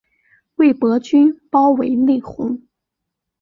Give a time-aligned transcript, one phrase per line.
[0.55, 2.59] 魏博军包围内黄。